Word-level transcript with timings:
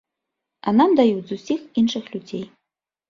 А 0.71 0.71
нам 0.77 0.95
даюць 0.99 1.27
зусім 1.33 1.59
іншых 1.83 2.11
людзей. 2.15 2.45